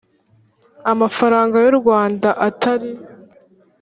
[0.91, 2.91] amafaranga y u rwanda atari